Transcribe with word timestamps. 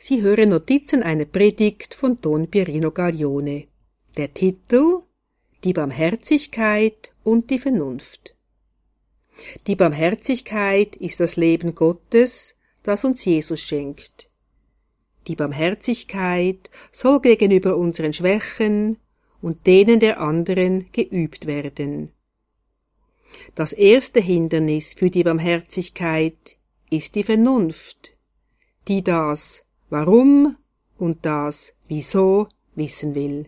Sie 0.00 0.22
hören 0.22 0.50
Notizen 0.50 1.02
einer 1.02 1.24
Predigt 1.24 1.92
von 1.92 2.16
Don 2.18 2.46
Pierino 2.46 2.92
Gaglione. 2.92 3.66
Der 4.16 4.32
Titel 4.32 5.02
Die 5.64 5.72
Barmherzigkeit 5.72 7.12
und 7.24 7.50
die 7.50 7.58
Vernunft. 7.58 8.36
Die 9.66 9.74
Barmherzigkeit 9.74 10.94
ist 10.94 11.18
das 11.18 11.34
Leben 11.34 11.74
Gottes, 11.74 12.54
das 12.84 13.04
uns 13.04 13.24
Jesus 13.24 13.60
schenkt. 13.60 14.30
Die 15.26 15.34
Barmherzigkeit 15.34 16.70
soll 16.92 17.20
gegenüber 17.20 17.76
unseren 17.76 18.12
Schwächen 18.12 18.98
und 19.42 19.66
denen 19.66 19.98
der 19.98 20.20
anderen 20.20 20.92
geübt 20.92 21.46
werden. 21.46 22.12
Das 23.56 23.72
erste 23.72 24.20
Hindernis 24.20 24.94
für 24.94 25.10
die 25.10 25.24
Barmherzigkeit 25.24 26.56
ist 26.88 27.16
die 27.16 27.24
Vernunft, 27.24 28.12
die 28.86 29.02
das 29.02 29.64
Warum 29.90 30.56
und 30.98 31.24
das 31.24 31.72
Wieso 31.88 32.48
wissen 32.74 33.14
will. 33.14 33.46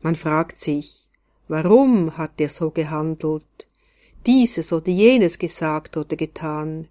Man 0.00 0.14
fragt 0.14 0.58
sich, 0.58 1.10
warum 1.48 2.16
hat 2.16 2.40
er 2.40 2.48
so 2.48 2.70
gehandelt, 2.70 3.68
dieses 4.24 4.72
oder 4.72 4.90
jenes 4.90 5.38
gesagt 5.38 5.96
oder 5.96 6.16
getan. 6.16 6.88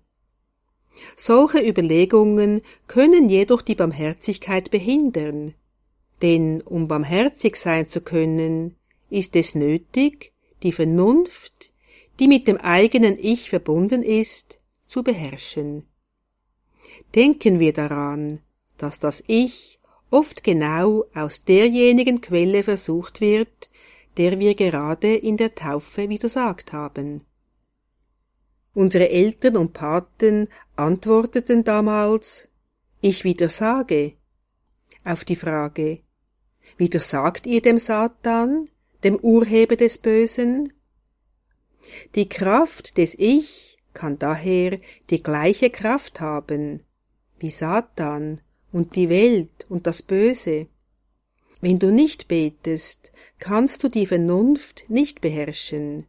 Solche 1.18 1.68
Überlegungen 1.68 2.62
können 2.88 3.30
jedoch 3.30 3.62
die 3.62 3.76
Barmherzigkeit 3.76 4.72
behindern, 4.72 5.56
denn 6.22 6.62
um 6.62 6.88
barmherzig 6.88 7.58
sein 7.58 7.90
zu 7.90 8.02
können, 8.02 8.76
ist 9.10 9.36
es 9.36 9.56
nötig, 9.56 10.32
die 10.64 10.72
Vernunft, 10.72 11.72
die 12.20 12.28
mit 12.28 12.48
dem 12.48 12.58
eigenen 12.58 13.18
Ich 13.20 13.50
verbunden 13.50 14.04
ist, 14.04 14.60
zu 14.86 15.04
beherrschen. 15.04 15.84
Denken 17.14 17.60
wir 17.60 17.74
daran, 17.74 18.40
dass 18.78 19.00
das 19.00 19.24
Ich 19.28 19.80
oft 20.12 20.44
genau 20.44 21.06
aus 21.14 21.44
derjenigen 21.44 22.22
Quelle 22.22 22.64
versucht 22.64 23.22
wird, 23.22 23.70
der 24.18 24.40
wir 24.40 24.56
gerade 24.56 25.16
in 25.16 25.38
der 25.38 25.56
Taufe 25.56 26.10
widersagt 26.10 26.74
haben. 26.74 27.26
Unsere 28.74 29.10
Eltern 29.10 29.58
und 29.58 29.74
Paten 29.74 30.50
antworteten 30.76 31.64
damals 31.64 32.50
Ich 33.02 33.24
widersage 33.24 34.14
auf 35.04 35.24
die 35.24 35.36
Frage 35.36 36.00
Widersagt 36.78 37.46
ihr 37.48 37.62
dem 37.62 37.78
Satan, 37.78 38.70
dem 39.04 39.16
Urheber 39.16 39.78
des 39.78 39.98
Bösen? 39.98 40.74
Die 42.16 42.28
Kraft 42.28 42.98
des 42.98 43.16
Ich 43.18 43.75
kann 43.96 44.20
daher 44.20 44.80
die 45.10 45.24
gleiche 45.24 45.72
Kraft 45.72 46.22
haben 46.22 46.82
wie 47.40 47.50
Satan 47.50 48.42
und 48.72 48.96
die 48.96 49.10
Welt 49.10 49.66
und 49.70 49.88
das 49.88 50.04
Böse. 50.04 50.68
Wenn 51.62 51.80
du 51.80 51.92
nicht 51.92 52.28
betest, 52.28 53.12
kannst 53.40 53.84
du 53.84 53.88
die 53.90 54.06
Vernunft 54.06 54.86
nicht 54.88 55.22
beherrschen. 55.22 56.06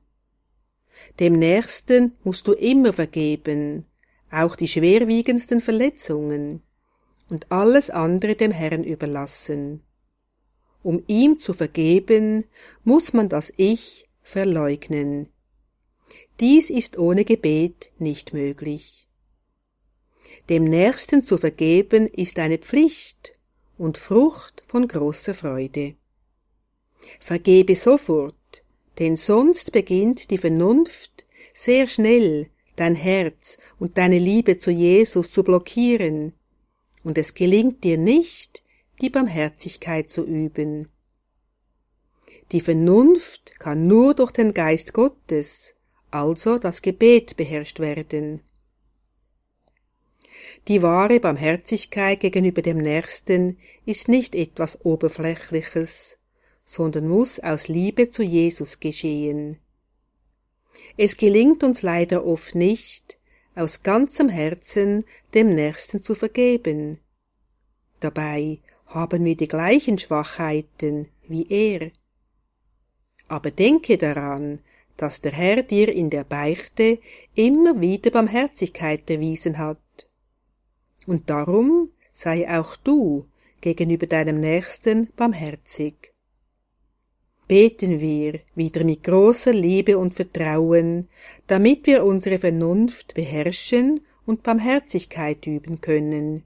Dem 1.21 1.35
Nächsten 1.39 2.13
musst 2.25 2.47
du 2.47 2.53
immer 2.53 2.93
vergeben, 2.93 3.87
auch 4.31 4.57
die 4.57 4.69
schwerwiegendsten 4.69 5.61
Verletzungen, 5.61 6.63
und 7.29 7.51
alles 7.51 7.91
andere 7.91 8.35
dem 8.35 8.53
Herrn 8.53 8.85
überlassen. 8.85 9.83
Um 10.83 11.03
ihm 11.07 11.39
zu 11.41 11.55
vergeben, 11.55 12.45
muss 12.85 13.13
man 13.13 13.29
das 13.29 13.53
Ich 13.57 14.07
verleugnen. 14.23 15.29
Dies 16.41 16.69
ist 16.69 16.99
ohne 16.99 17.25
Gebet 17.25 17.91
nicht 17.99 18.35
möglich. 18.35 19.07
Dem 20.49 20.65
Nächsten 20.65 21.23
zu 21.23 21.39
vergeben 21.39 22.07
ist 22.07 22.39
eine 22.39 22.59
Pflicht 22.59 23.33
und 23.79 23.97
Frucht 23.97 24.63
von 24.67 24.87
großer 24.87 25.35
Freude. 25.35 25.95
Vergebe 27.21 27.75
sofort, 27.75 28.63
denn 28.99 29.17
sonst 29.17 29.73
beginnt 29.73 30.31
die 30.31 30.39
Vernunft 30.39 31.27
sehr 31.55 31.87
schnell 31.87 32.51
dein 32.77 32.95
Herz 32.95 33.57
und 33.79 33.97
deine 33.97 34.19
Liebe 34.19 34.59
zu 34.59 34.71
Jesus 34.71 35.31
zu 35.31 35.43
blockieren, 35.43 36.35
und 37.03 37.17
es 37.17 37.35
gelingt 37.35 37.83
dir 37.85 37.97
nicht, 37.97 38.63
die 39.01 39.11
Barmherzigkeit 39.11 40.11
zu 40.11 40.27
üben. 40.27 40.91
Die 42.53 42.61
Vernunft 42.61 43.59
kann 43.59 43.87
nur 43.87 44.15
durch 44.15 44.33
den 44.33 44.53
Geist 44.53 44.93
Gottes, 44.93 45.76
also 46.17 46.59
das 46.59 46.83
Gebet, 46.83 47.37
beherrscht 47.37 47.79
werden. 47.79 48.41
Die 50.69 50.83
wahre 50.83 51.21
Barmherzigkeit 51.21 52.21
gegenüber 52.21 52.63
dem 52.63 52.79
Nächsten 52.79 53.59
ist 53.85 54.09
nicht 54.09 54.35
etwas 54.35 54.85
Oberflächliches, 54.85 56.19
sondern 56.65 57.07
muss 57.07 57.39
aus 57.39 57.69
Liebe 57.69 58.11
zu 58.11 58.23
Jesus 58.23 58.81
geschehen. 58.81 59.59
Es 60.97 61.17
gelingt 61.17 61.63
uns 61.63 61.83
leider 61.83 62.27
oft 62.27 62.55
nicht, 62.55 63.19
aus 63.55 63.83
ganzem 63.83 64.29
Herzen 64.29 65.05
dem 65.35 65.55
Nächsten 65.55 66.03
zu 66.03 66.15
vergeben. 66.15 66.99
Dabei 68.01 68.59
haben 68.87 69.25
wir 69.25 69.37
die 69.37 69.49
gleichen 69.49 69.99
Schwachheiten 69.99 71.09
wie 71.29 71.47
er. 71.49 71.91
Aber 73.29 73.51
denke 73.51 73.99
daran, 73.99 74.61
dass 74.97 75.21
der 75.21 75.33
Herr 75.33 75.63
dir 75.63 75.93
in 75.93 76.11
der 76.11 76.25
Beichte 76.25 76.99
immer 77.35 77.81
wieder 77.81 78.11
Barmherzigkeit 78.11 79.09
erwiesen 79.11 79.59
hat. 79.59 79.79
Und 81.07 81.31
darum 81.31 81.91
sei 82.13 82.49
auch 82.49 82.77
du 82.77 83.27
gegenüber 83.61 84.07
deinem 84.07 84.41
Nächsten 84.41 85.09
barmherzig 85.17 86.13
beten 87.49 88.01
wir 88.01 88.41
wieder 88.55 88.85
mit 88.85 89.05
großer 89.05 89.53
Liebe 89.53 89.99
und 89.99 90.15
Vertrauen, 90.15 91.09
damit 91.47 91.87
wir 91.87 92.05
unsere 92.05 92.39
Vernunft 92.39 93.15
beherrschen 93.15 94.01
und 94.25 94.43
Barmherzigkeit 94.43 95.47
üben 95.47 95.81
können. 95.81 96.43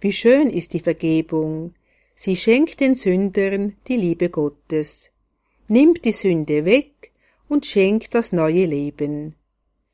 Wie 0.00 0.12
schön 0.12 0.50
ist 0.50 0.72
die 0.72 0.80
Vergebung, 0.80 1.74
sie 2.16 2.36
schenkt 2.36 2.80
den 2.80 2.96
Sündern 2.96 3.76
die 3.86 3.96
Liebe 3.96 4.30
Gottes, 4.30 5.10
nimmt 5.68 6.04
die 6.04 6.12
Sünde 6.12 6.64
weg 6.64 7.12
und 7.48 7.66
schenkt 7.66 8.14
das 8.14 8.32
neue 8.32 8.66
Leben, 8.66 9.34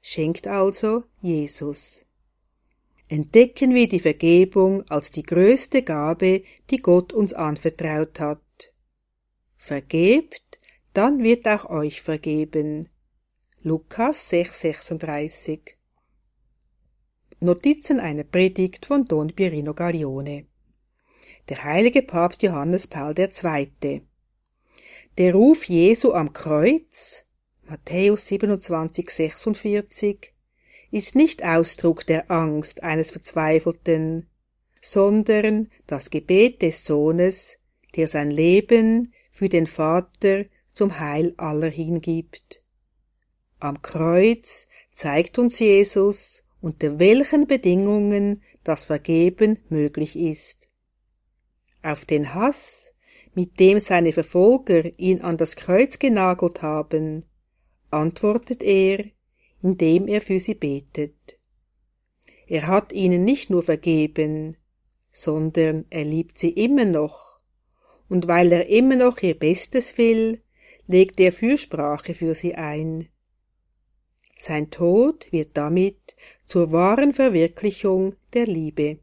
schenkt 0.00 0.46
also 0.46 1.04
Jesus. 1.22 2.04
Entdecken 3.08 3.74
wir 3.74 3.88
die 3.88 4.00
Vergebung 4.00 4.82
als 4.88 5.10
die 5.10 5.22
größte 5.22 5.82
Gabe, 5.82 6.42
die 6.70 6.78
Gott 6.78 7.12
uns 7.12 7.32
anvertraut 7.32 8.18
hat 8.20 8.40
Vergebt, 9.64 10.60
dann 10.92 11.22
wird 11.22 11.48
auch 11.48 11.70
euch 11.70 12.02
vergeben. 12.02 12.90
Lukas 13.62 14.30
6,36 14.30 15.60
Notizen 17.40 17.98
einer 17.98 18.24
Predigt 18.24 18.84
von 18.84 19.06
Don 19.06 19.32
Pierino 19.32 19.72
Gaglione 19.72 20.44
Der 21.48 21.64
heilige 21.64 22.02
Papst 22.02 22.42
Johannes 22.42 22.86
Paul 22.86 23.14
II. 23.18 24.02
Der 25.16 25.34
Ruf 25.34 25.64
Jesu 25.64 26.12
am 26.12 26.34
Kreuz, 26.34 27.24
Matthäus 27.66 28.26
27,46, 28.28 30.18
ist 30.90 31.14
nicht 31.14 31.44
Ausdruck 31.44 32.06
der 32.06 32.30
Angst 32.30 32.82
eines 32.82 33.10
Verzweifelten, 33.10 34.28
sondern 34.80 35.70
das 35.86 36.10
Gebet 36.10 36.62
des 36.62 36.84
Sohnes, 36.84 37.56
der 37.96 38.06
sein 38.06 38.30
Leben 38.30 39.14
für 39.32 39.48
den 39.48 39.66
Vater 39.66 40.44
zum 40.72 41.00
Heil 41.00 41.34
aller 41.36 41.68
hingibt. 41.68 42.62
Am 43.60 43.80
Kreuz 43.80 44.68
zeigt 44.92 45.38
uns 45.38 45.58
Jesus, 45.58 46.42
unter 46.60 46.98
welchen 46.98 47.46
Bedingungen 47.46 48.42
das 48.62 48.84
Vergeben 48.84 49.58
möglich 49.68 50.16
ist. 50.16 50.68
Auf 51.82 52.04
den 52.04 52.34
Hass, 52.34 52.92
mit 53.34 53.58
dem 53.58 53.80
seine 53.80 54.12
Verfolger 54.12 54.96
ihn 54.98 55.22
an 55.22 55.38
das 55.38 55.56
Kreuz 55.56 55.98
genagelt 55.98 56.62
haben, 56.62 57.24
antwortet 57.94 58.62
er, 58.62 59.04
indem 59.62 60.08
er 60.08 60.20
für 60.20 60.38
sie 60.40 60.54
betet. 60.54 61.38
Er 62.46 62.66
hat 62.66 62.92
ihnen 62.92 63.24
nicht 63.24 63.50
nur 63.50 63.62
vergeben, 63.62 64.56
sondern 65.10 65.86
er 65.90 66.04
liebt 66.04 66.38
sie 66.38 66.50
immer 66.50 66.84
noch 66.84 67.40
und 68.08 68.28
weil 68.28 68.52
er 68.52 68.66
immer 68.66 68.96
noch 68.96 69.22
ihr 69.22 69.38
Bestes 69.38 69.96
will, 69.96 70.42
legt 70.86 71.18
er 71.20 71.32
Fürsprache 71.32 72.14
für 72.14 72.34
sie 72.34 72.54
ein. 72.54 73.08
Sein 74.38 74.70
Tod 74.70 75.32
wird 75.32 75.56
damit 75.56 76.16
zur 76.44 76.72
wahren 76.72 77.12
Verwirklichung 77.12 78.16
der 78.34 78.46
Liebe. 78.46 78.98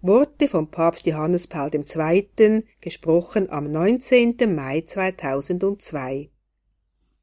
Worte 0.00 0.48
vom 0.48 0.70
Papst 0.70 1.06
Johannes 1.06 1.46
Paul 1.46 1.70
II., 1.74 2.64
gesprochen 2.80 3.50
am 3.50 3.70
19. 3.70 4.36
Mai 4.54 4.82
2002 4.82 6.31